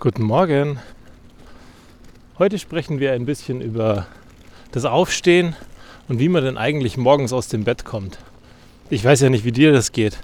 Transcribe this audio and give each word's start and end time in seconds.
Guten 0.00 0.22
Morgen. 0.22 0.78
Heute 2.38 2.60
sprechen 2.60 3.00
wir 3.00 3.14
ein 3.14 3.26
bisschen 3.26 3.60
über 3.60 4.06
das 4.70 4.84
Aufstehen 4.84 5.56
und 6.06 6.20
wie 6.20 6.28
man 6.28 6.44
denn 6.44 6.56
eigentlich 6.56 6.96
morgens 6.96 7.32
aus 7.32 7.48
dem 7.48 7.64
Bett 7.64 7.84
kommt. 7.84 8.16
Ich 8.90 9.04
weiß 9.04 9.22
ja 9.22 9.28
nicht, 9.28 9.44
wie 9.44 9.50
dir 9.50 9.72
das 9.72 9.90
geht. 9.90 10.16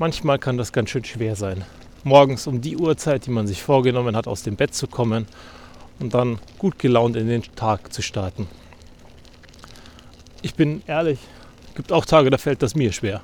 Manchmal 0.00 0.40
kann 0.40 0.58
das 0.58 0.72
ganz 0.72 0.90
schön 0.90 1.04
schwer 1.04 1.36
sein. 1.36 1.64
Morgens 2.02 2.48
um 2.48 2.60
die 2.60 2.76
Uhrzeit, 2.76 3.26
die 3.26 3.30
man 3.30 3.46
sich 3.46 3.62
vorgenommen 3.62 4.16
hat, 4.16 4.26
aus 4.26 4.42
dem 4.42 4.56
Bett 4.56 4.74
zu 4.74 4.88
kommen 4.88 5.28
und 6.00 6.12
dann 6.12 6.40
gut 6.58 6.80
gelaunt 6.80 7.14
in 7.14 7.28
den 7.28 7.44
Tag 7.54 7.92
zu 7.92 8.02
starten. 8.02 8.48
Ich 10.42 10.56
bin 10.56 10.82
ehrlich, 10.88 11.20
es 11.68 11.74
gibt 11.76 11.92
auch 11.92 12.06
Tage, 12.06 12.30
da 12.30 12.38
fällt 12.38 12.60
das 12.60 12.74
mir 12.74 12.92
schwer. 12.92 13.20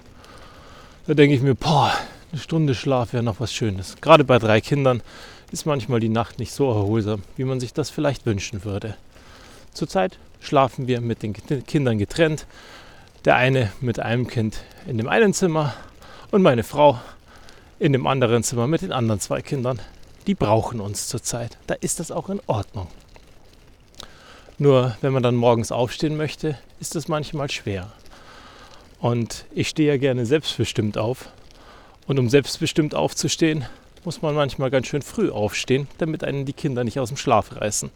Da 1.08 1.14
denke 1.14 1.34
ich 1.34 1.42
mir, 1.42 1.56
boah, 1.56 1.92
eine 2.30 2.40
Stunde 2.40 2.76
Schlaf 2.76 3.14
wäre 3.14 3.24
noch 3.24 3.40
was 3.40 3.52
Schönes. 3.52 3.96
Gerade 4.00 4.22
bei 4.22 4.38
drei 4.38 4.60
Kindern 4.60 5.02
ist 5.52 5.66
manchmal 5.66 6.00
die 6.00 6.08
Nacht 6.08 6.38
nicht 6.38 6.52
so 6.52 6.68
erholsam, 6.70 7.22
wie 7.36 7.44
man 7.44 7.60
sich 7.60 7.74
das 7.74 7.90
vielleicht 7.90 8.24
wünschen 8.26 8.64
würde. 8.64 8.96
Zurzeit 9.74 10.18
schlafen 10.40 10.88
wir 10.88 11.00
mit 11.00 11.22
den 11.22 11.34
Kindern 11.34 11.98
getrennt. 11.98 12.46
Der 13.24 13.36
eine 13.36 13.70
mit 13.80 14.00
einem 14.00 14.26
Kind 14.26 14.64
in 14.86 14.98
dem 14.98 15.08
einen 15.08 15.32
Zimmer 15.32 15.74
und 16.32 16.42
meine 16.42 16.64
Frau 16.64 16.98
in 17.78 17.92
dem 17.92 18.06
anderen 18.06 18.42
Zimmer 18.42 18.66
mit 18.66 18.82
den 18.82 18.92
anderen 18.92 19.20
zwei 19.20 19.42
Kindern. 19.42 19.78
Die 20.26 20.34
brauchen 20.34 20.80
uns 20.80 21.06
zurzeit. 21.06 21.58
Da 21.66 21.74
ist 21.74 22.00
das 22.00 22.10
auch 22.10 22.28
in 22.30 22.40
Ordnung. 22.46 22.88
Nur 24.58 24.96
wenn 25.00 25.12
man 25.12 25.22
dann 25.22 25.36
morgens 25.36 25.70
aufstehen 25.70 26.16
möchte, 26.16 26.58
ist 26.80 26.94
das 26.94 27.08
manchmal 27.08 27.50
schwer. 27.50 27.92
Und 29.00 29.44
ich 29.52 29.68
stehe 29.68 29.92
ja 29.92 29.98
gerne 29.98 30.26
selbstbestimmt 30.26 30.96
auf. 30.96 31.28
Und 32.06 32.18
um 32.18 32.28
selbstbestimmt 32.28 32.94
aufzustehen, 32.94 33.66
muss 34.04 34.22
man 34.22 34.34
manchmal 34.34 34.70
ganz 34.70 34.86
schön 34.86 35.02
früh 35.02 35.30
aufstehen, 35.30 35.88
damit 35.98 36.24
einen 36.24 36.44
die 36.44 36.52
Kinder 36.52 36.84
nicht 36.84 36.98
aus 36.98 37.08
dem 37.08 37.16
Schlaf 37.16 37.56
reißen. 37.56 37.90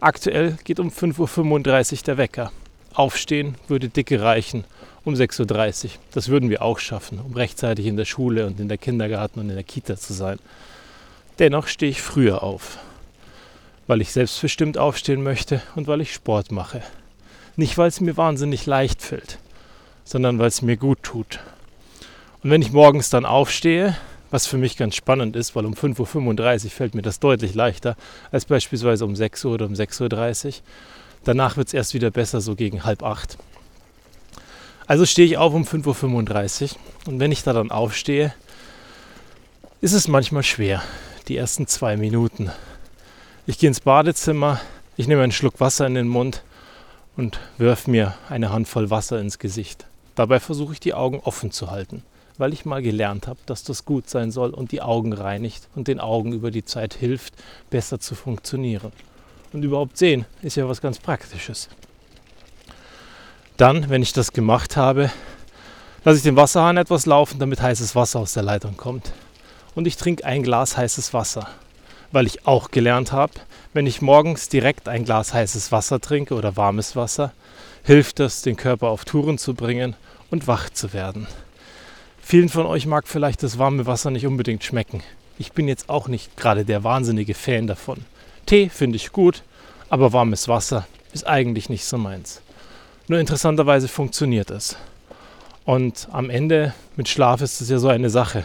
Aktuell 0.00 0.56
geht 0.64 0.80
um 0.80 0.90
5.35 0.90 1.92
Uhr 1.92 2.02
der 2.06 2.18
Wecker. 2.18 2.52
Aufstehen 2.94 3.56
würde 3.66 3.88
dicke 3.88 4.22
reichen 4.22 4.64
um 5.04 5.14
6.30 5.14 5.84
Uhr. 5.84 5.90
Das 6.12 6.28
würden 6.28 6.50
wir 6.50 6.62
auch 6.62 6.78
schaffen, 6.78 7.20
um 7.20 7.34
rechtzeitig 7.34 7.86
in 7.86 7.96
der 7.96 8.04
Schule 8.04 8.46
und 8.46 8.60
in 8.60 8.68
der 8.68 8.78
Kindergarten 8.78 9.40
und 9.40 9.48
in 9.48 9.54
der 9.54 9.64
Kita 9.64 9.96
zu 9.96 10.12
sein. 10.12 10.38
Dennoch 11.38 11.66
stehe 11.66 11.90
ich 11.90 12.02
früher 12.02 12.42
auf, 12.42 12.78
weil 13.86 14.00
ich 14.00 14.12
selbstbestimmt 14.12 14.78
aufstehen 14.78 15.22
möchte 15.22 15.62
und 15.76 15.86
weil 15.86 16.00
ich 16.00 16.12
Sport 16.12 16.52
mache. 16.52 16.82
Nicht, 17.56 17.78
weil 17.78 17.88
es 17.88 18.00
mir 18.00 18.16
wahnsinnig 18.16 18.66
leicht 18.66 19.02
fällt, 19.02 19.38
sondern 20.04 20.38
weil 20.38 20.48
es 20.48 20.62
mir 20.62 20.76
gut 20.76 21.02
tut. 21.02 21.40
Und 22.42 22.50
wenn 22.50 22.62
ich 22.62 22.72
morgens 22.72 23.10
dann 23.10 23.26
aufstehe, 23.26 23.96
was 24.30 24.46
für 24.46 24.58
mich 24.58 24.76
ganz 24.76 24.94
spannend 24.94 25.36
ist, 25.36 25.56
weil 25.56 25.64
um 25.64 25.74
5.35 25.74 26.64
Uhr 26.64 26.70
fällt 26.70 26.94
mir 26.94 27.02
das 27.02 27.20
deutlich 27.20 27.54
leichter 27.54 27.96
als 28.30 28.44
beispielsweise 28.44 29.04
um 29.04 29.16
6 29.16 29.44
Uhr 29.44 29.54
oder 29.54 29.66
um 29.66 29.72
6.30 29.72 30.46
Uhr. 30.46 30.52
Danach 31.24 31.56
wird 31.56 31.68
es 31.68 31.74
erst 31.74 31.94
wieder 31.94 32.10
besser, 32.10 32.40
so 32.40 32.54
gegen 32.54 32.84
halb 32.84 33.02
acht. 33.02 33.38
Also 34.86 35.04
stehe 35.04 35.26
ich 35.26 35.36
auf 35.36 35.54
um 35.54 35.64
5.35 35.64 36.62
Uhr 36.62 36.68
und 37.06 37.20
wenn 37.20 37.32
ich 37.32 37.42
da 37.42 37.52
dann 37.52 37.70
aufstehe, 37.70 38.34
ist 39.80 39.92
es 39.92 40.08
manchmal 40.08 40.42
schwer, 40.42 40.82
die 41.28 41.36
ersten 41.36 41.66
zwei 41.66 41.96
Minuten. 41.96 42.50
Ich 43.46 43.58
gehe 43.58 43.68
ins 43.68 43.80
Badezimmer, 43.80 44.60
ich 44.96 45.08
nehme 45.08 45.22
einen 45.22 45.32
Schluck 45.32 45.60
Wasser 45.60 45.86
in 45.86 45.94
den 45.94 46.08
Mund 46.08 46.42
und 47.16 47.38
wirf 47.58 47.86
mir 47.86 48.14
eine 48.28 48.50
Handvoll 48.52 48.90
Wasser 48.90 49.20
ins 49.20 49.38
Gesicht. 49.38 49.86
Dabei 50.14 50.40
versuche 50.40 50.72
ich 50.72 50.80
die 50.80 50.94
Augen 50.94 51.20
offen 51.20 51.50
zu 51.50 51.70
halten 51.70 52.02
weil 52.38 52.52
ich 52.52 52.64
mal 52.64 52.80
gelernt 52.80 53.26
habe, 53.26 53.40
dass 53.46 53.64
das 53.64 53.84
gut 53.84 54.08
sein 54.08 54.30
soll 54.30 54.50
und 54.50 54.72
die 54.72 54.80
Augen 54.80 55.12
reinigt 55.12 55.68
und 55.74 55.88
den 55.88 56.00
Augen 56.00 56.32
über 56.32 56.50
die 56.50 56.64
Zeit 56.64 56.94
hilft, 56.94 57.34
besser 57.68 58.00
zu 58.00 58.14
funktionieren. 58.14 58.92
Und 59.52 59.64
überhaupt 59.64 59.98
sehen 59.98 60.24
ist 60.42 60.56
ja 60.56 60.68
was 60.68 60.80
ganz 60.80 60.98
Praktisches. 60.98 61.68
Dann, 63.56 63.90
wenn 63.90 64.02
ich 64.02 64.12
das 64.12 64.32
gemacht 64.32 64.76
habe, 64.76 65.10
lasse 66.04 66.18
ich 66.18 66.22
den 66.22 66.36
Wasserhahn 66.36 66.76
etwas 66.76 67.06
laufen, 67.06 67.40
damit 67.40 67.60
heißes 67.60 67.96
Wasser 67.96 68.20
aus 68.20 68.32
der 68.32 68.44
Leitung 68.44 68.76
kommt. 68.76 69.12
Und 69.74 69.86
ich 69.86 69.96
trinke 69.96 70.24
ein 70.24 70.42
Glas 70.42 70.76
heißes 70.76 71.12
Wasser, 71.12 71.48
weil 72.12 72.26
ich 72.26 72.46
auch 72.46 72.70
gelernt 72.70 73.10
habe, 73.10 73.32
wenn 73.72 73.86
ich 73.86 74.00
morgens 74.00 74.48
direkt 74.48 74.88
ein 74.88 75.04
Glas 75.04 75.34
heißes 75.34 75.72
Wasser 75.72 76.00
trinke 76.00 76.34
oder 76.34 76.56
warmes 76.56 76.94
Wasser, 76.94 77.32
hilft 77.82 78.20
das, 78.20 78.42
den 78.42 78.56
Körper 78.56 78.88
auf 78.88 79.04
Touren 79.04 79.38
zu 79.38 79.54
bringen 79.54 79.96
und 80.30 80.46
wach 80.46 80.70
zu 80.70 80.92
werden. 80.92 81.26
Vielen 82.30 82.50
von 82.50 82.66
euch 82.66 82.84
mag 82.84 83.08
vielleicht 83.08 83.42
das 83.42 83.56
warme 83.56 83.86
Wasser 83.86 84.10
nicht 84.10 84.26
unbedingt 84.26 84.62
schmecken. 84.62 85.02
Ich 85.38 85.52
bin 85.52 85.66
jetzt 85.66 85.88
auch 85.88 86.08
nicht 86.08 86.36
gerade 86.36 86.66
der 86.66 86.84
wahnsinnige 86.84 87.32
Fan 87.32 87.66
davon. 87.66 88.04
Tee 88.44 88.68
finde 88.68 88.96
ich 88.96 89.12
gut, 89.12 89.42
aber 89.88 90.12
warmes 90.12 90.46
Wasser 90.46 90.86
ist 91.14 91.26
eigentlich 91.26 91.70
nicht 91.70 91.86
so 91.86 91.96
meins. 91.96 92.42
Nur 93.06 93.18
interessanterweise 93.18 93.88
funktioniert 93.88 94.50
es. 94.50 94.76
Und 95.64 96.06
am 96.12 96.28
Ende 96.28 96.74
mit 96.96 97.08
Schlaf 97.08 97.40
ist 97.40 97.62
es 97.62 97.70
ja 97.70 97.78
so 97.78 97.88
eine 97.88 98.10
Sache. 98.10 98.44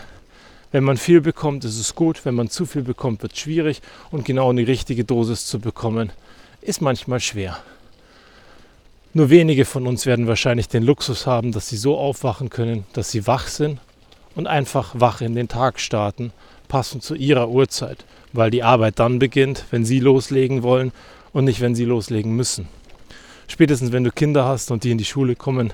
Wenn 0.72 0.86
man 0.86 0.96
viel 0.96 1.20
bekommt, 1.20 1.66
ist 1.66 1.78
es 1.78 1.94
gut. 1.94 2.24
Wenn 2.24 2.36
man 2.36 2.50
zu 2.50 2.66
viel 2.66 2.84
bekommt, 2.84 3.22
wird 3.22 3.34
es 3.34 3.40
schwierig. 3.40 3.82
Und 4.12 4.24
genau 4.24 4.50
eine 4.50 4.66
richtige 4.66 5.04
Dosis 5.04 5.46
zu 5.46 5.60
bekommen, 5.60 6.14
ist 6.62 6.82
manchmal 6.82 7.20
schwer. 7.20 7.58
Nur 9.16 9.30
wenige 9.30 9.66
von 9.66 9.86
uns 9.86 10.08
werden 10.08 10.26
wahrscheinlich 10.26 10.70
den 10.70 10.82
Luxus 10.82 11.28
haben, 11.28 11.52
dass 11.52 11.70
sie 11.70 11.78
so 11.78 11.98
aufwachen 12.00 12.50
können, 12.50 12.86
dass 12.94 13.12
sie 13.12 13.28
wach 13.28 13.48
sind 13.48 13.80
und 14.34 14.48
einfach 14.48 14.96
wach 14.98 15.22
in 15.22 15.36
den 15.36 15.48
Tag 15.48 15.80
starten, 15.80 16.34
passend 16.68 17.04
zu 17.04 17.14
ihrer 17.14 17.50
Uhrzeit, 17.50 18.06
weil 18.32 18.50
die 18.50 18.64
Arbeit 18.64 18.98
dann 18.98 19.20
beginnt, 19.20 19.66
wenn 19.70 19.86
sie 19.86 20.00
loslegen 20.00 20.64
wollen 20.64 20.92
und 21.32 21.46
nicht, 21.46 21.62
wenn 21.62 21.76
sie 21.76 21.86
loslegen 21.86 22.36
müssen. 22.36 22.68
Spätestens 23.48 23.92
wenn 23.92 24.04
du 24.04 24.12
Kinder 24.12 24.46
hast 24.46 24.72
und 24.72 24.84
die 24.84 24.90
in 24.90 24.98
die 24.98 25.06
Schule 25.06 25.36
kommen, 25.36 25.74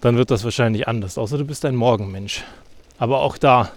dann 0.00 0.16
wird 0.16 0.30
das 0.30 0.42
wahrscheinlich 0.42 0.88
anders, 0.88 1.18
außer 1.18 1.36
du 1.36 1.44
bist 1.44 1.66
ein 1.66 1.76
Morgenmensch. 1.76 2.42
Aber 2.98 3.20
auch 3.20 3.36
da, 3.36 3.70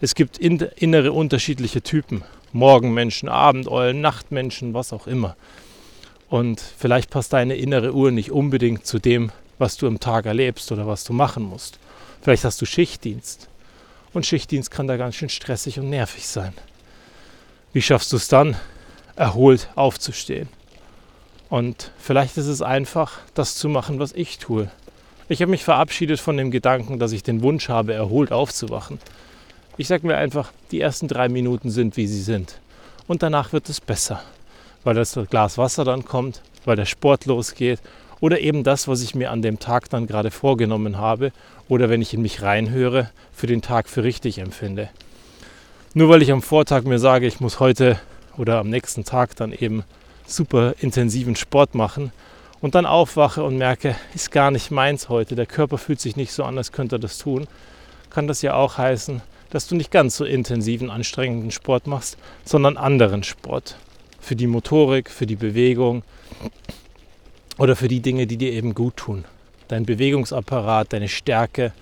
es 0.00 0.14
gibt 0.14 0.38
innere 0.38 1.10
unterschiedliche 1.10 1.82
Typen. 1.82 2.22
Morgenmenschen, 2.52 3.28
Abendeulen, 3.28 4.00
Nachtmenschen, 4.00 4.72
was 4.72 4.92
auch 4.92 5.08
immer. 5.08 5.34
Und 6.28 6.60
vielleicht 6.60 7.10
passt 7.10 7.32
deine 7.32 7.56
innere 7.56 7.94
Uhr 7.94 8.10
nicht 8.10 8.32
unbedingt 8.32 8.86
zu 8.86 8.98
dem, 8.98 9.30
was 9.58 9.76
du 9.76 9.86
im 9.86 10.00
Tag 10.00 10.26
erlebst 10.26 10.70
oder 10.72 10.86
was 10.86 11.04
du 11.04 11.12
machen 11.12 11.44
musst. 11.44 11.78
Vielleicht 12.20 12.44
hast 12.44 12.60
du 12.60 12.66
Schichtdienst. 12.66 13.48
Und 14.12 14.26
Schichtdienst 14.26 14.70
kann 14.70 14.88
da 14.88 14.96
ganz 14.96 15.14
schön 15.14 15.28
stressig 15.28 15.78
und 15.78 15.90
nervig 15.90 16.26
sein. 16.26 16.52
Wie 17.72 17.82
schaffst 17.82 18.12
du 18.12 18.16
es 18.16 18.28
dann, 18.28 18.56
erholt 19.14 19.68
aufzustehen? 19.76 20.48
Und 21.48 21.92
vielleicht 21.98 22.36
ist 22.38 22.46
es 22.46 22.62
einfach, 22.62 23.20
das 23.34 23.54
zu 23.54 23.68
machen, 23.68 24.00
was 24.00 24.12
ich 24.12 24.38
tue. 24.38 24.70
Ich 25.28 25.42
habe 25.42 25.50
mich 25.50 25.64
verabschiedet 25.64 26.18
von 26.18 26.36
dem 26.36 26.50
Gedanken, 26.50 26.98
dass 26.98 27.12
ich 27.12 27.22
den 27.22 27.42
Wunsch 27.42 27.68
habe, 27.68 27.94
erholt 27.94 28.32
aufzuwachen. 28.32 28.98
Ich 29.76 29.88
sage 29.88 30.06
mir 30.06 30.16
einfach, 30.16 30.52
die 30.70 30.80
ersten 30.80 31.06
drei 31.06 31.28
Minuten 31.28 31.70
sind, 31.70 31.96
wie 31.96 32.06
sie 32.06 32.22
sind. 32.22 32.58
Und 33.06 33.22
danach 33.22 33.52
wird 33.52 33.68
es 33.68 33.80
besser 33.80 34.22
weil 34.86 34.94
das 34.94 35.18
Glas 35.30 35.58
Wasser 35.58 35.84
dann 35.84 36.04
kommt, 36.04 36.42
weil 36.64 36.76
der 36.76 36.84
Sport 36.84 37.26
losgeht 37.26 37.80
oder 38.20 38.38
eben 38.38 38.62
das, 38.62 38.86
was 38.86 39.02
ich 39.02 39.16
mir 39.16 39.32
an 39.32 39.42
dem 39.42 39.58
Tag 39.58 39.90
dann 39.90 40.06
gerade 40.06 40.30
vorgenommen 40.30 40.96
habe 40.96 41.32
oder 41.68 41.90
wenn 41.90 42.02
ich 42.02 42.14
in 42.14 42.22
mich 42.22 42.40
reinhöre, 42.40 43.10
für 43.32 43.48
den 43.48 43.62
Tag 43.62 43.88
für 43.88 44.04
richtig 44.04 44.38
empfinde. 44.38 44.88
Nur 45.92 46.08
weil 46.08 46.22
ich 46.22 46.30
am 46.30 46.40
Vortag 46.40 46.84
mir 46.84 47.00
sage, 47.00 47.26
ich 47.26 47.40
muss 47.40 47.58
heute 47.58 47.98
oder 48.38 48.60
am 48.60 48.70
nächsten 48.70 49.04
Tag 49.04 49.34
dann 49.34 49.52
eben 49.52 49.82
super 50.24 50.76
intensiven 50.78 51.34
Sport 51.34 51.74
machen 51.74 52.12
und 52.60 52.76
dann 52.76 52.86
aufwache 52.86 53.42
und 53.42 53.58
merke, 53.58 53.96
ist 54.14 54.30
gar 54.30 54.52
nicht 54.52 54.70
meins 54.70 55.08
heute, 55.08 55.34
der 55.34 55.46
Körper 55.46 55.78
fühlt 55.78 56.00
sich 56.00 56.14
nicht 56.14 56.32
so 56.32 56.44
an, 56.44 56.58
als 56.58 56.70
könnte 56.70 56.94
er 56.94 57.00
das 57.00 57.18
tun, 57.18 57.48
kann 58.08 58.28
das 58.28 58.40
ja 58.40 58.54
auch 58.54 58.78
heißen, 58.78 59.20
dass 59.50 59.66
du 59.66 59.74
nicht 59.74 59.90
ganz 59.90 60.16
so 60.16 60.24
intensiven, 60.24 60.90
anstrengenden 60.90 61.50
Sport 61.50 61.88
machst, 61.88 62.18
sondern 62.44 62.76
anderen 62.76 63.24
Sport 63.24 63.76
für 64.26 64.34
die 64.34 64.48
Motorik, 64.48 65.08
für 65.08 65.24
die 65.24 65.36
Bewegung 65.36 66.02
oder 67.58 67.76
für 67.76 67.86
die 67.86 68.00
Dinge, 68.00 68.26
die 68.26 68.36
dir 68.36 68.52
eben 68.52 68.74
gut 68.74 68.96
tun. 68.96 69.24
Dein 69.68 69.86
Bewegungsapparat, 69.86 70.92
deine 70.92 71.08
Stärke, 71.08 71.72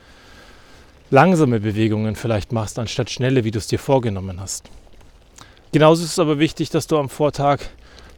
langsame 1.10 1.58
Bewegungen 1.58 2.16
vielleicht 2.16 2.52
machst, 2.52 2.78
anstatt 2.78 3.08
schnelle, 3.08 3.44
wie 3.44 3.50
du 3.50 3.58
es 3.58 3.66
dir 3.66 3.78
vorgenommen 3.78 4.40
hast. 4.40 4.68
Genauso 5.72 6.04
ist 6.04 6.12
es 6.12 6.18
aber 6.18 6.38
wichtig, 6.38 6.68
dass 6.68 6.86
du 6.86 6.98
am 6.98 7.08
Vortag 7.08 7.60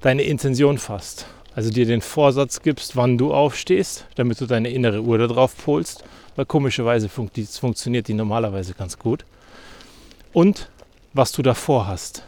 deine 0.00 0.23
Intention 0.23 0.79
fasst. 0.79 1.26
Also 1.55 1.70
dir 1.70 1.87
den 1.87 2.00
Vorsatz 2.00 2.62
gibst, 2.62 2.96
wann 2.96 3.19
du 3.19 3.32
aufstehst, 3.32 4.06
damit 4.17 4.40
du 4.40 4.46
deine 4.46 4.70
innere 4.70 5.02
Uhr 5.02 5.19
darauf 5.19 5.56
polst, 5.56 6.02
weil 6.34 6.46
komischerweise 6.46 7.08
fun 7.08 7.31
funktioniert 7.61 8.08
die 8.08 8.14
normalerweise 8.14 8.75
ganz 8.75 8.99
gut. 8.99 9.25
Und 10.32 10.69
was 11.12 11.31
du 11.31 11.43
davor 11.43 11.87
hast. 11.87 12.25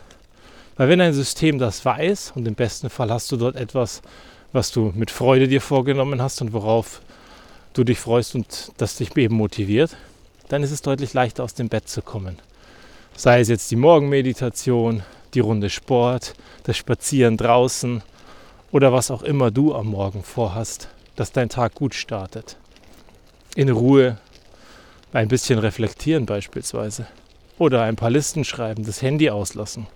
Weil 0.78 0.88
wenn 0.88 1.00
ein 1.00 1.12
System 1.12 1.58
das 1.58 1.84
weiß 1.84 2.32
und 2.36 2.46
im 2.46 2.54
besten 2.54 2.88
Fall 2.88 3.10
hast 3.10 3.30
du 3.32 3.36
dort 3.36 3.56
etwas, 3.56 4.00
was 4.52 4.70
du 4.70 4.92
mit 4.94 5.10
Freude 5.10 5.48
dir 5.48 5.60
vorgenommen 5.60 6.22
hast 6.22 6.40
und 6.40 6.52
worauf 6.52 7.02
du 7.74 7.82
dich 7.82 7.98
freust 7.98 8.36
und 8.36 8.72
das 8.76 8.96
dich 8.96 9.14
eben 9.16 9.34
motiviert, 9.34 9.96
dann 10.48 10.62
ist 10.62 10.70
es 10.70 10.80
deutlich 10.80 11.12
leichter 11.14 11.42
aus 11.42 11.54
dem 11.54 11.68
Bett 11.68 11.88
zu 11.88 12.00
kommen. 12.00 12.38
Sei 13.16 13.40
es 13.40 13.48
jetzt 13.48 13.70
die 13.72 13.76
Morgenmeditation, 13.76 15.02
die 15.34 15.40
Runde 15.40 15.68
Sport, 15.68 16.34
das 16.62 16.76
Spazieren 16.76 17.36
draußen 17.36 18.02
oder 18.70 18.92
was 18.92 19.10
auch 19.10 19.22
immer 19.22 19.50
du 19.50 19.74
am 19.74 19.88
Morgen 19.88 20.22
vorhast, 20.22 20.88
dass 21.16 21.32
dein 21.32 21.48
Tag 21.48 21.74
gut 21.74 21.94
startet. 21.94 22.56
In 23.56 23.68
Ruhe, 23.68 24.18
ein 25.12 25.26
bisschen 25.26 25.58
reflektieren 25.58 26.24
beispielsweise 26.24 27.08
oder 27.58 27.82
ein 27.82 27.96
paar 27.96 28.10
Listen 28.10 28.44
schreiben, 28.44 28.84
das 28.84 29.02
Handy 29.02 29.28
auslassen. 29.28 29.88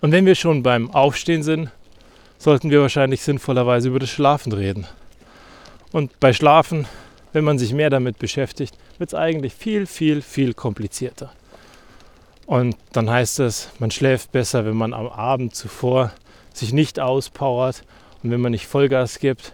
Und 0.00 0.12
wenn 0.12 0.26
wir 0.26 0.34
schon 0.34 0.62
beim 0.62 0.90
Aufstehen 0.90 1.42
sind, 1.42 1.70
sollten 2.38 2.70
wir 2.70 2.80
wahrscheinlich 2.82 3.22
sinnvollerweise 3.22 3.88
über 3.88 3.98
das 3.98 4.10
Schlafen 4.10 4.52
reden. 4.52 4.86
Und 5.92 6.18
bei 6.20 6.32
Schlafen, 6.32 6.86
wenn 7.32 7.44
man 7.44 7.58
sich 7.58 7.72
mehr 7.72 7.90
damit 7.90 8.18
beschäftigt, 8.18 8.76
wird 8.98 9.10
es 9.10 9.14
eigentlich 9.14 9.54
viel, 9.54 9.86
viel, 9.86 10.22
viel 10.22 10.54
komplizierter. 10.54 11.32
Und 12.46 12.76
dann 12.92 13.10
heißt 13.10 13.40
es, 13.40 13.70
man 13.78 13.90
schläft 13.90 14.32
besser, 14.32 14.64
wenn 14.64 14.76
man 14.76 14.92
am 14.92 15.08
Abend 15.08 15.54
zuvor 15.54 16.12
sich 16.52 16.72
nicht 16.72 17.00
auspowert 17.00 17.82
und 18.22 18.30
wenn 18.30 18.40
man 18.40 18.52
nicht 18.52 18.66
Vollgas 18.66 19.18
gibt, 19.18 19.52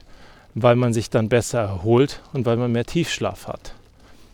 weil 0.54 0.76
man 0.76 0.92
sich 0.92 1.08
dann 1.08 1.28
besser 1.28 1.60
erholt 1.60 2.20
und 2.32 2.44
weil 2.44 2.56
man 2.56 2.72
mehr 2.72 2.84
Tiefschlaf 2.84 3.46
hat. 3.46 3.74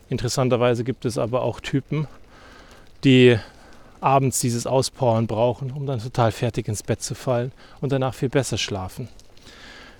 Interessanterweise 0.09 0.83
gibt 0.83 1.05
es 1.05 1.17
aber 1.17 1.43
auch 1.43 1.59
Typen, 1.59 2.07
die 3.03 3.37
abends 4.01 4.39
dieses 4.39 4.67
Auspowern 4.67 5.27
brauchen, 5.27 5.71
um 5.71 5.85
dann 5.85 5.99
total 5.99 6.31
fertig 6.31 6.67
ins 6.67 6.83
Bett 6.83 7.01
zu 7.01 7.15
fallen 7.15 7.51
und 7.81 7.91
danach 7.91 8.13
viel 8.13 8.29
besser 8.29 8.57
schlafen. 8.57 9.09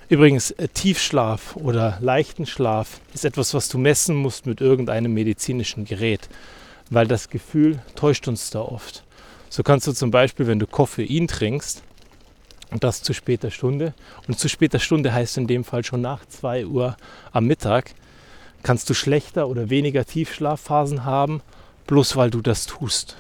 Übrigens, 0.09 0.51
äh, 0.51 0.67
Tiefschlaf 0.67 1.55
oder 1.55 1.97
leichten 2.01 2.45
Schlaf 2.45 2.99
ist 3.13 3.25
etwas, 3.25 3.53
was 3.53 3.69
du 3.69 3.77
messen 3.77 4.15
musst 4.15 4.45
mit 4.45 4.59
irgendeinem 4.59 5.13
medizinischen 5.13 5.85
Gerät, 5.85 6.29
weil 6.89 7.07
das 7.07 7.29
Gefühl 7.29 7.79
täuscht 7.95 8.27
uns 8.27 8.49
da 8.49 8.61
oft. 8.61 9.03
So 9.49 9.61
kannst 9.61 9.85
du 9.85 9.93
zum 9.93 10.09
Beispiel, 10.09 10.47
wenn 10.47 10.59
du 10.59 10.67
Koffein 10.67 11.27
trinkst, 11.27 11.83
und 12.71 12.83
das 12.83 13.01
zu 13.01 13.13
später 13.13 13.49
Stunde, 13.51 13.93
und 14.27 14.39
zu 14.39 14.47
später 14.47 14.79
Stunde 14.79 15.13
heißt 15.13 15.37
in 15.37 15.47
dem 15.47 15.63
Fall 15.63 15.83
schon 15.83 16.01
nach 16.01 16.25
2 16.25 16.65
Uhr 16.67 16.97
am 17.31 17.45
Mittag, 17.45 17.93
kannst 18.63 18.89
du 18.89 18.93
schlechter 18.93 19.47
oder 19.47 19.69
weniger 19.69 20.05
Tiefschlafphasen 20.05 21.05
haben, 21.05 21.41
bloß 21.87 22.15
weil 22.15 22.29
du 22.29 22.41
das 22.41 22.65
tust 22.65 23.15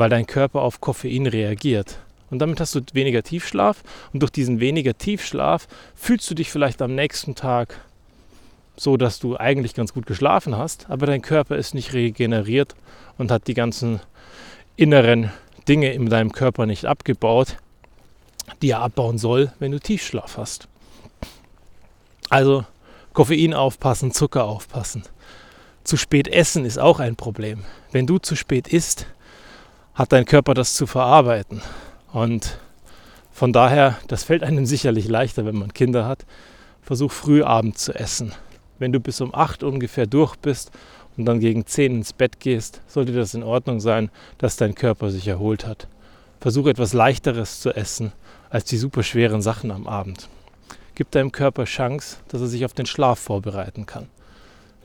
weil 0.00 0.08
dein 0.08 0.26
Körper 0.26 0.62
auf 0.62 0.80
Koffein 0.80 1.26
reagiert. 1.26 1.98
Und 2.30 2.38
damit 2.38 2.58
hast 2.58 2.74
du 2.74 2.80
weniger 2.94 3.22
Tiefschlaf 3.22 3.82
und 4.14 4.20
durch 4.20 4.32
diesen 4.32 4.58
weniger 4.58 4.96
Tiefschlaf 4.96 5.68
fühlst 5.94 6.30
du 6.30 6.34
dich 6.34 6.50
vielleicht 6.50 6.80
am 6.80 6.94
nächsten 6.94 7.34
Tag 7.34 7.78
so, 8.78 8.96
dass 8.96 9.18
du 9.18 9.36
eigentlich 9.36 9.74
ganz 9.74 9.92
gut 9.92 10.06
geschlafen 10.06 10.56
hast, 10.56 10.88
aber 10.88 11.04
dein 11.04 11.20
Körper 11.20 11.56
ist 11.56 11.74
nicht 11.74 11.92
regeneriert 11.92 12.76
und 13.18 13.30
hat 13.30 13.46
die 13.46 13.52
ganzen 13.52 14.00
inneren 14.74 15.32
Dinge 15.68 15.92
in 15.92 16.08
deinem 16.08 16.32
Körper 16.32 16.64
nicht 16.64 16.86
abgebaut, 16.86 17.58
die 18.62 18.70
er 18.70 18.80
abbauen 18.80 19.18
soll, 19.18 19.52
wenn 19.58 19.70
du 19.70 19.80
Tiefschlaf 19.80 20.38
hast. 20.38 20.66
Also 22.30 22.64
Koffein 23.12 23.52
aufpassen, 23.52 24.12
Zucker 24.12 24.44
aufpassen. 24.44 25.02
Zu 25.84 25.98
spät 25.98 26.26
essen 26.26 26.64
ist 26.64 26.78
auch 26.78 27.00
ein 27.00 27.16
Problem. 27.16 27.64
Wenn 27.92 28.06
du 28.06 28.16
zu 28.16 28.34
spät 28.34 28.66
isst, 28.66 29.06
hat 29.94 30.12
dein 30.12 30.24
Körper 30.24 30.54
das 30.54 30.74
zu 30.74 30.86
verarbeiten. 30.86 31.62
Und 32.12 32.58
von 33.32 33.52
daher, 33.52 33.96
das 34.08 34.24
fällt 34.24 34.42
einem 34.42 34.66
sicherlich 34.66 35.08
leichter, 35.08 35.46
wenn 35.46 35.56
man 35.58 35.72
Kinder 35.72 36.06
hat. 36.06 36.26
Versuch 36.82 37.12
früh 37.12 37.42
Abend 37.42 37.78
zu 37.78 37.94
essen. 37.94 38.32
Wenn 38.78 38.92
du 38.92 39.00
bis 39.00 39.20
um 39.20 39.34
8 39.34 39.62
ungefähr 39.62 40.06
durch 40.06 40.36
bist 40.36 40.70
und 41.16 41.26
dann 41.26 41.40
gegen 41.40 41.66
10 41.66 41.96
ins 41.96 42.12
Bett 42.12 42.40
gehst, 42.40 42.80
sollte 42.86 43.12
das 43.12 43.34
in 43.34 43.42
Ordnung 43.42 43.80
sein, 43.80 44.10
dass 44.38 44.56
dein 44.56 44.74
Körper 44.74 45.10
sich 45.10 45.28
erholt 45.28 45.66
hat. 45.66 45.86
Versuch 46.40 46.66
etwas 46.66 46.92
leichteres 46.92 47.60
zu 47.60 47.70
essen 47.70 48.12
als 48.48 48.64
die 48.64 48.78
super 48.78 49.02
schweren 49.02 49.42
Sachen 49.42 49.70
am 49.70 49.86
Abend. 49.86 50.28
Gib 50.94 51.10
deinem 51.12 51.32
Körper 51.32 51.64
Chance, 51.64 52.16
dass 52.28 52.40
er 52.40 52.46
sich 52.46 52.64
auf 52.64 52.72
den 52.72 52.86
Schlaf 52.86 53.18
vorbereiten 53.18 53.86
kann. 53.86 54.08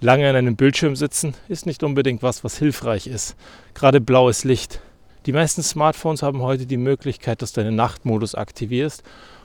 Lange 0.02 0.30
an 0.30 0.36
einem 0.36 0.56
Bildschirm 0.56 0.96
sitzen 0.96 1.34
ist 1.48 1.66
nicht 1.66 1.82
unbedingt 1.82 2.22
was, 2.22 2.44
was 2.44 2.58
hilfreich 2.58 3.08
ist. 3.08 3.36
Gerade 3.74 4.02
blaues 4.02 4.44
Licht 4.44 4.82
die 5.26 5.34
meisten 5.34 5.64
Smartphones 5.64 6.22
haben 6.22 6.42
heute 6.42 6.66
die 6.66 6.78
Möglichkeit, 6.78 7.42
dass 7.42 7.54
du 7.54 7.62
einen 7.62 7.76
Nachtmodus 7.76 8.36
aktivierst 8.36 9.04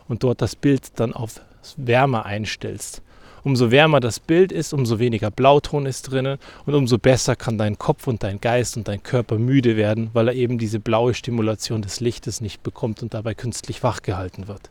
und 0.09 0.23
dort 0.23 0.43
das 0.43 0.57
Bild 0.57 0.93
dann 0.97 1.13
auf 1.13 1.41
Wärme 1.77 2.25
einstellst. 2.25 3.03
Umso 3.43 3.71
wärmer 3.71 4.01
das 4.01 4.21
Bild 4.21 4.53
ist, 4.53 4.75
umso 4.75 4.99
weniger 4.99 5.31
Blauton 5.31 5.87
ist 5.87 6.03
drinnen 6.03 6.39
und 6.67 6.75
umso 6.75 6.99
besser 6.99 7.37
kann 7.37 7.57
dein 7.57 7.79
Kopf 7.79 8.07
und 8.07 8.23
dein 8.23 8.41
Geist 8.41 8.77
und 8.77 8.87
dein 8.87 9.03
Körper 9.03 9.39
müde 9.39 9.77
werden, 9.77 10.11
weil 10.13 10.29
er 10.29 10.35
eben 10.35 10.59
diese 10.59 10.79
blaue 10.79 11.15
Stimulation 11.15 11.81
des 11.81 12.01
Lichtes 12.01 12.43
nicht 12.43 12.63
bekommt 12.63 13.03
und 13.03 13.15
dabei 13.15 13.33
künstlich 13.33 13.83
wach 13.83 14.03
gehalten 14.03 14.47
wird. 14.47 14.69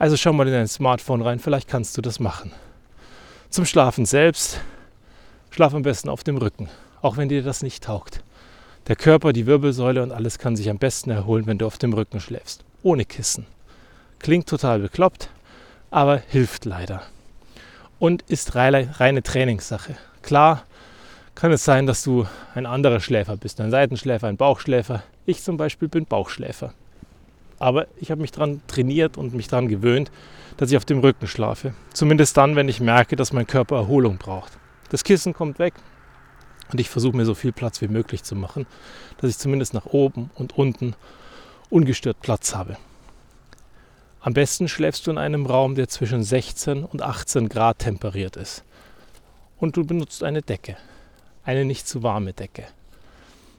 Also 0.00 0.16
schau 0.16 0.32
mal 0.32 0.48
in 0.48 0.52
dein 0.52 0.68
Smartphone 0.68 1.22
rein, 1.22 1.38
vielleicht 1.38 1.68
kannst 1.68 1.96
du 1.96 2.02
das 2.02 2.18
machen. 2.18 2.50
Zum 3.50 3.64
Schlafen 3.64 4.04
selbst, 4.04 4.60
schlaf 5.50 5.74
am 5.74 5.82
besten 5.82 6.08
auf 6.08 6.24
dem 6.24 6.38
Rücken, 6.38 6.68
auch 7.02 7.16
wenn 7.16 7.28
dir 7.28 7.42
das 7.42 7.62
nicht 7.62 7.84
taugt. 7.84 8.22
Der 8.86 8.96
Körper, 8.96 9.32
die 9.32 9.46
Wirbelsäule 9.46 10.02
und 10.02 10.12
alles 10.12 10.38
kann 10.38 10.56
sich 10.56 10.70
am 10.70 10.78
besten 10.78 11.10
erholen, 11.10 11.46
wenn 11.46 11.58
du 11.58 11.66
auf 11.66 11.76
dem 11.78 11.92
Rücken 11.92 12.20
schläfst. 12.20 12.64
Ohne 12.82 13.04
Kissen. 13.04 13.46
Klingt 14.18 14.48
total 14.48 14.78
bekloppt, 14.78 15.28
aber 15.90 16.16
hilft 16.28 16.64
leider. 16.64 17.02
Und 17.98 18.22
ist 18.22 18.54
reine 18.54 19.22
Trainingssache. 19.22 19.96
Klar 20.22 20.64
kann 21.34 21.52
es 21.52 21.64
sein, 21.64 21.86
dass 21.86 22.02
du 22.02 22.26
ein 22.54 22.66
anderer 22.66 23.00
Schläfer 23.00 23.36
bist. 23.36 23.60
Ein 23.60 23.70
Seitenschläfer, 23.70 24.26
ein 24.26 24.36
Bauchschläfer. 24.36 25.02
Ich 25.26 25.42
zum 25.42 25.56
Beispiel 25.56 25.88
bin 25.88 26.06
Bauchschläfer. 26.06 26.72
Aber 27.58 27.86
ich 28.00 28.10
habe 28.10 28.20
mich 28.20 28.32
daran 28.32 28.60
trainiert 28.66 29.16
und 29.16 29.34
mich 29.34 29.48
daran 29.48 29.68
gewöhnt, 29.68 30.10
dass 30.56 30.70
ich 30.70 30.76
auf 30.76 30.84
dem 30.84 31.00
Rücken 31.00 31.26
schlafe. 31.26 31.74
Zumindest 31.92 32.36
dann, 32.36 32.56
wenn 32.56 32.68
ich 32.68 32.80
merke, 32.80 33.16
dass 33.16 33.32
mein 33.32 33.46
Körper 33.46 33.76
Erholung 33.76 34.18
braucht. 34.18 34.52
Das 34.90 35.04
Kissen 35.04 35.32
kommt 35.32 35.58
weg, 35.58 35.74
und 36.70 36.80
ich 36.80 36.88
versuche 36.88 37.16
mir 37.16 37.24
so 37.24 37.34
viel 37.34 37.52
Platz 37.52 37.80
wie 37.80 37.88
möglich 37.88 38.22
zu 38.22 38.34
machen, 38.34 38.66
dass 39.20 39.30
ich 39.30 39.38
zumindest 39.38 39.74
nach 39.74 39.86
oben 39.86 40.30
und 40.34 40.56
unten 40.58 40.94
ungestört 41.70 42.20
Platz 42.20 42.54
habe. 42.54 42.76
Am 44.20 44.34
besten 44.34 44.68
schläfst 44.68 45.06
du 45.06 45.10
in 45.10 45.18
einem 45.18 45.46
Raum, 45.46 45.74
der 45.74 45.88
zwischen 45.88 46.22
16 46.22 46.84
und 46.84 47.02
18 47.02 47.48
Grad 47.48 47.78
temperiert 47.78 48.36
ist. 48.36 48.64
Und 49.58 49.76
du 49.76 49.84
benutzt 49.84 50.22
eine 50.22 50.42
Decke, 50.42 50.76
eine 51.44 51.64
nicht 51.64 51.86
zu 51.86 52.02
warme 52.02 52.32
Decke. 52.32 52.64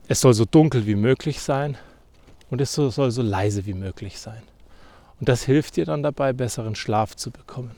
Es 0.07 0.21
soll 0.21 0.33
so 0.33 0.45
dunkel 0.45 0.85
wie 0.85 0.95
möglich 0.95 1.41
sein 1.41 1.77
und 2.49 2.61
es 2.61 2.73
soll 2.73 3.11
so 3.11 3.21
leise 3.21 3.65
wie 3.65 3.73
möglich 3.73 4.19
sein. 4.19 4.41
Und 5.19 5.29
das 5.29 5.43
hilft 5.43 5.75
dir 5.75 5.85
dann 5.85 6.03
dabei, 6.03 6.33
besseren 6.33 6.75
Schlaf 6.75 7.15
zu 7.15 7.31
bekommen. 7.31 7.75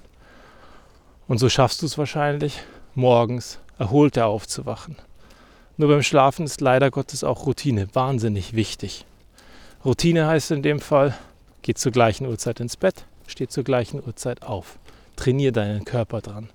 Und 1.27 1.37
so 1.37 1.49
schaffst 1.49 1.81
du 1.81 1.85
es 1.85 1.97
wahrscheinlich, 1.97 2.61
morgens 2.93 3.59
erholter 3.79 4.27
aufzuwachen. 4.27 4.95
Nur 5.81 5.89
beim 5.89 6.03
Schlafen 6.03 6.45
ist 6.45 6.61
leider 6.61 6.91
Gottes 6.91 7.23
auch 7.23 7.47
Routine 7.47 7.87
wahnsinnig 7.93 8.53
wichtig. 8.53 9.03
Routine 9.83 10.27
heißt 10.27 10.51
in 10.51 10.61
dem 10.61 10.79
Fall, 10.79 11.17
geh 11.63 11.73
zur 11.73 11.91
gleichen 11.91 12.27
Uhrzeit 12.27 12.59
ins 12.59 12.77
Bett, 12.77 13.05
steh 13.25 13.47
zur 13.47 13.63
gleichen 13.63 13.99
Uhrzeit 13.99 14.43
auf. 14.43 14.77
Trainier 15.15 15.51
deinen 15.51 15.83
Körper 15.83 16.21
dran. 16.21 16.51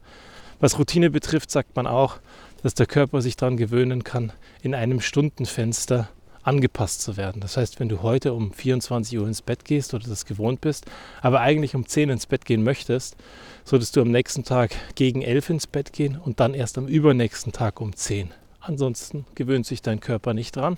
Was 0.60 0.78
Routine 0.78 1.10
betrifft, 1.10 1.50
sagt 1.50 1.74
man 1.74 1.88
auch, 1.88 2.18
dass 2.62 2.74
der 2.74 2.86
Körper 2.86 3.20
sich 3.20 3.34
daran 3.34 3.56
gewöhnen 3.56 4.04
kann, 4.04 4.32
in 4.62 4.76
einem 4.76 5.00
Stundenfenster 5.00 6.08
angepasst 6.44 7.02
zu 7.02 7.16
werden. 7.16 7.40
Das 7.40 7.56
heißt, 7.56 7.80
wenn 7.80 7.88
du 7.88 8.02
heute 8.02 8.32
um 8.32 8.52
24 8.52 9.18
Uhr 9.18 9.26
ins 9.26 9.42
Bett 9.42 9.64
gehst 9.64 9.92
oder 9.92 10.06
das 10.06 10.24
gewohnt 10.24 10.60
bist, 10.60 10.86
aber 11.20 11.40
eigentlich 11.40 11.74
um 11.74 11.84
10 11.84 12.10
ins 12.10 12.26
Bett 12.26 12.44
gehen 12.44 12.62
möchtest, 12.62 13.16
solltest 13.64 13.96
du 13.96 14.02
am 14.02 14.12
nächsten 14.12 14.44
Tag 14.44 14.70
gegen 14.94 15.22
11 15.22 15.50
ins 15.50 15.66
Bett 15.66 15.92
gehen 15.92 16.16
und 16.16 16.38
dann 16.38 16.54
erst 16.54 16.78
am 16.78 16.86
übernächsten 16.86 17.50
Tag 17.50 17.80
um 17.80 17.92
10. 17.92 18.30
Ansonsten 18.66 19.26
gewöhnt 19.36 19.64
sich 19.64 19.80
dein 19.80 20.00
Körper 20.00 20.34
nicht 20.34 20.56
dran 20.56 20.76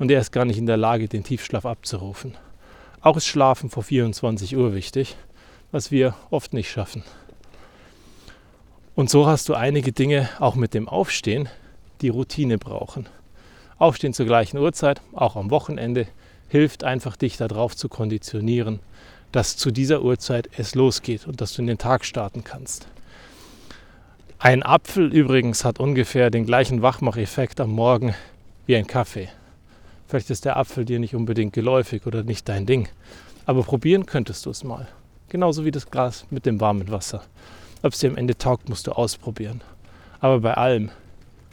und 0.00 0.10
er 0.10 0.20
ist 0.20 0.32
gar 0.32 0.44
nicht 0.44 0.58
in 0.58 0.66
der 0.66 0.76
Lage, 0.76 1.06
den 1.08 1.22
Tiefschlaf 1.22 1.64
abzurufen. 1.64 2.34
Auch 3.00 3.16
ist 3.16 3.26
Schlafen 3.26 3.70
vor 3.70 3.84
24 3.84 4.56
Uhr 4.56 4.74
wichtig, 4.74 5.14
was 5.70 5.92
wir 5.92 6.16
oft 6.30 6.52
nicht 6.52 6.70
schaffen. 6.70 7.04
Und 8.96 9.10
so 9.10 9.28
hast 9.28 9.48
du 9.48 9.54
einige 9.54 9.92
Dinge 9.92 10.28
auch 10.40 10.56
mit 10.56 10.74
dem 10.74 10.88
Aufstehen, 10.88 11.48
die 12.00 12.08
Routine 12.08 12.58
brauchen. 12.58 13.06
Aufstehen 13.78 14.12
zur 14.12 14.26
gleichen 14.26 14.58
Uhrzeit, 14.58 15.00
auch 15.12 15.36
am 15.36 15.50
Wochenende, 15.50 16.08
hilft 16.48 16.82
einfach 16.82 17.16
dich 17.16 17.36
darauf 17.36 17.76
zu 17.76 17.88
konditionieren, 17.88 18.80
dass 19.30 19.56
zu 19.56 19.70
dieser 19.70 20.02
Uhrzeit 20.02 20.48
es 20.56 20.74
losgeht 20.74 21.28
und 21.28 21.40
dass 21.40 21.54
du 21.54 21.62
in 21.62 21.68
den 21.68 21.78
Tag 21.78 22.04
starten 22.04 22.42
kannst. 22.42 22.88
Ein 24.44 24.62
Apfel 24.62 25.10
übrigens 25.10 25.64
hat 25.64 25.80
ungefähr 25.80 26.28
den 26.28 26.44
gleichen 26.44 26.82
Wachmacheffekt 26.82 27.62
am 27.62 27.70
Morgen 27.70 28.14
wie 28.66 28.76
ein 28.76 28.86
Kaffee. 28.86 29.30
Vielleicht 30.06 30.28
ist 30.28 30.44
der 30.44 30.58
Apfel 30.58 30.84
dir 30.84 30.98
nicht 30.98 31.14
unbedingt 31.14 31.54
geläufig 31.54 32.06
oder 32.06 32.24
nicht 32.24 32.46
dein 32.46 32.66
Ding. 32.66 32.90
Aber 33.46 33.62
probieren 33.62 34.04
könntest 34.04 34.44
du 34.44 34.50
es 34.50 34.62
mal. 34.62 34.86
Genauso 35.30 35.64
wie 35.64 35.70
das 35.70 35.90
Glas 35.90 36.26
mit 36.28 36.44
dem 36.44 36.60
warmen 36.60 36.90
Wasser. 36.90 37.22
Ob 37.82 37.94
es 37.94 38.00
dir 38.00 38.10
am 38.10 38.18
Ende 38.18 38.36
taugt, 38.36 38.68
musst 38.68 38.86
du 38.86 38.92
ausprobieren. 38.92 39.62
Aber 40.20 40.40
bei 40.40 40.52
allem, 40.52 40.90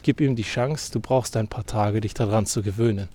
gib 0.03 0.19
ihm 0.19 0.35
die 0.35 0.43
Chance, 0.43 0.91
du 0.91 0.99
brauchst 0.99 1.37
ein 1.37 1.47
paar 1.47 1.65
Tage, 1.65 2.01
dich 2.01 2.13
daran 2.13 2.45
zu 2.45 2.61
gewöhnen. 2.61 3.07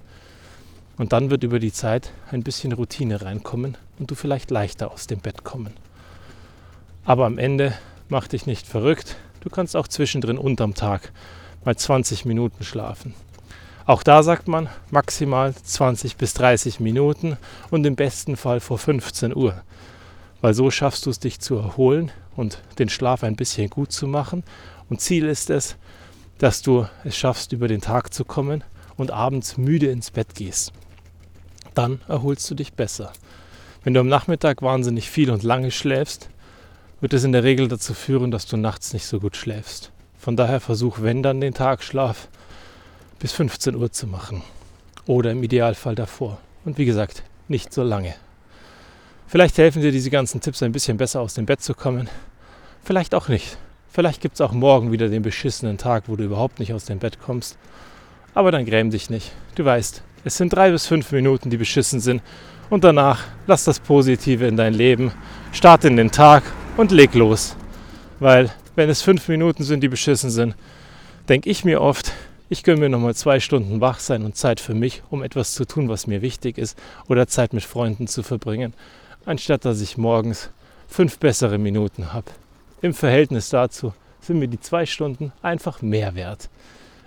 Und 0.97 1.13
dann 1.13 1.29
wird 1.29 1.45
über 1.45 1.59
die 1.59 1.71
Zeit 1.71 2.13
ein 2.31 2.43
bisschen 2.43 2.73
Routine 2.73 3.21
reinkommen 3.21 3.77
und 3.99 4.11
du 4.11 4.15
vielleicht 4.15 4.51
leichter 4.51 4.91
aus 4.91 5.07
dem 5.07 5.19
Bett 5.19 5.45
kommen. 5.45 5.75
Aber 7.05 7.27
am 7.27 7.37
Ende 7.37 7.75
mach 8.09 8.27
dich 8.27 8.47
nicht 8.47 8.67
verrückt. 8.67 9.17
Du 9.47 9.51
kannst 9.51 9.77
auch 9.77 9.87
zwischendrin 9.87 10.39
unterm 10.39 10.75
Tag 10.75 11.13
mal 11.65 11.77
20 11.77 12.25
Minuten 12.25 12.65
schlafen. 12.65 13.15
Auch 13.85 14.03
da 14.03 14.25
sagt 14.25 14.49
man 14.49 14.69
maximal 14.91 15.55
20 15.55 16.17
bis 16.17 16.35
30 16.35 16.81
Minuten 16.81 17.37
und 17.71 17.87
im 17.87 17.95
besten 17.95 18.37
Fall 18.37 18.59
vor 18.59 18.79
15 18.79 19.37
Uhr. 19.37 19.63
Weil 20.41 20.53
so 20.53 20.73
schaffst 20.73 21.07
du 21.07 21.11
es, 21.11 21.21
dich 21.21 21.39
zu 21.39 21.55
erholen 21.55 22.11
und 22.35 22.61
den 22.81 22.89
Schlaf 22.89 23.23
ein 23.23 23.37
bisschen 23.37 23.71
gut 23.71 23.93
zu 23.93 24.09
machen. 24.09 24.43
Und 24.91 25.01
Ziel 25.01 25.27
ist 25.27 25.49
es, 25.49 25.77
dass 26.39 26.63
du 26.63 26.89
es 27.05 27.17
schaffst, 27.17 27.53
über 27.53 27.69
den 27.69 27.81
Tag 27.81 28.13
zu 28.13 28.25
kommen 28.25 28.65
und 28.97 29.13
abends 29.13 29.57
müde 29.57 29.87
ins 29.93 30.11
Bett 30.11 30.35
gehst. 30.35 30.73
Dann 31.73 32.01
erholst 32.09 32.51
du 32.51 32.57
dich 32.57 32.73
besser. 32.73 33.13
Wenn 33.85 33.95
du 33.95 34.01
am 34.01 34.09
Nachmittag 34.09 34.61
wahnsinnig 34.63 35.09
viel 35.09 35.31
und 35.31 35.45
lange 35.45 35.71
schläfst, 35.71 36.31
wird 37.01 37.13
es 37.13 37.25
in 37.25 37.33
der 37.33 37.45
Regel 37.45 37.69
dazu 37.69 37.95
führen, 37.95 38.31
dass 38.31 38.47
du 38.47 38.57
nachts 38.57 38.93
nicht 38.93 39.07
so 39.07 39.21
gut 39.21 39.37
schläfst. 39.37 39.91
Von 40.19 40.37
daher 40.37 40.61
versuch, 40.61 40.99
wenn 41.03 41.23
dann 41.23 41.41
den 41.41 41.55
Tagschlaf 41.55 42.29
bis 43.19 43.33
15 43.33 43.75
Uhr 43.75 43.93
zu 43.93 44.07
machen. 44.07 44.43
Oder 45.07 45.31
im 45.31 45.43
Idealfall 45.43 45.95
davor. 45.95 46.39
Und 46.65 46.79
wie 46.79 46.85
gesagt, 46.85 47.23
nicht 47.49 47.73
so 47.73 47.83
lange. 47.83 48.15
Vielleicht 49.29 49.59
helfen 49.59 49.83
dir 49.83 49.93
diese 49.93 50.11
ganzen 50.11 50.41
Tipps 50.41 50.63
ein 50.63 50.73
bisschen 50.73 50.97
besser 50.97 51.21
aus 51.21 51.35
dem 51.35 51.47
Bett 51.47 51.61
zu 51.61 51.75
kommen. 51.75 52.09
Vielleicht 52.83 53.15
auch 53.15 53.29
nicht. 53.29 53.57
Vielleicht 53.91 54.21
gibt 54.21 54.35
es 54.35 54.41
auch 54.41 54.53
morgen 54.53 54.93
wieder 54.93 55.09
den 55.09 55.23
beschissenen 55.23 55.79
Tag, 55.79 56.05
wo 56.07 56.17
du 56.17 56.25
überhaupt 56.25 56.59
nicht 56.61 56.73
aus 56.73 56.85
dem 56.87 56.99
Bett 56.99 57.19
kommst. 57.21 57.57
Aber 58.35 58.53
dann 58.53 58.67
gräm 58.67 58.91
dich 58.91 59.11
nicht. 59.11 59.33
Du 59.55 59.65
weißt, 59.65 60.03
es 60.25 60.37
sind 60.37 60.53
drei 60.53 60.71
bis 60.71 60.87
fünf 60.87 61.13
Minuten, 61.13 61.51
die 61.51 61.57
beschissen 61.57 62.01
sind. 62.01 62.23
Und 62.69 62.85
danach 62.85 63.23
lass 63.47 63.65
das 63.65 63.81
Positive 63.81 64.47
in 64.47 64.57
dein 64.57 64.75
Leben. 64.75 65.13
Starte 65.53 65.89
in 65.89 65.97
den 65.97 66.11
Tag 66.11 66.43
und 66.77 66.91
leg 66.91 67.15
los. 67.15 67.57
Weil, 68.21 68.51
wenn 68.75 68.89
es 68.89 69.03
fünf 69.03 69.29
Minuten 69.29 69.65
sind, 69.65 69.83
die 69.83 69.89
beschissen 69.89 70.31
sind, 70.31 70.55
denke 71.29 71.51
ich 71.51 71.65
mir 71.65 71.81
oft, 71.81 72.13
ich 72.49 72.63
gönne 72.63 72.81
mir 72.81 72.89
nochmal 72.89 73.15
zwei 73.15 73.41
Stunden 73.41 73.81
wach 73.81 73.99
sein 73.99 74.25
und 74.25 74.37
Zeit 74.37 74.61
für 74.61 74.75
mich, 74.75 75.03
um 75.11 75.23
etwas 75.23 75.55
zu 75.55 75.65
tun, 75.65 75.89
was 75.89 76.07
mir 76.07 76.23
wichtig 76.23 76.59
ist, 76.59 76.79
oder 77.09 77.27
Zeit 77.27 77.53
mit 77.53 77.65
Freunden 77.65 78.07
zu 78.07 78.23
verbringen, 78.23 78.73
anstatt 79.25 79.65
dass 79.65 79.81
ich 79.81 79.99
morgens 79.99 80.51
fünf 80.89 81.19
bessere 81.19 81.59
Minuten 81.59 82.13
habe. 82.13 82.31
Im 82.83 82.95
Verhältnis 82.95 83.49
dazu 83.49 83.93
sind 84.21 84.39
mir 84.39 84.49
die 84.49 84.61
zwei 84.61 84.87
Stunden 84.87 85.33
einfach 85.43 85.83
mehr 85.83 86.15
wert. 86.15 86.49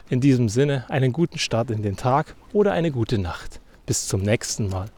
In 0.10 0.20
diesem 0.20 0.50
Sinne 0.50 0.86
einen 0.90 1.14
guten 1.14 1.38
Start 1.38 1.70
in 1.70 1.84
den 1.84 1.96
Tag 1.96 2.36
oder 2.52 2.74
eine 2.74 2.92
gute 2.92 3.20
Nacht. 3.20 3.60
Bis 3.86 4.08
zum 4.08 4.22
nächsten 4.22 4.70
Mal. 4.70 4.90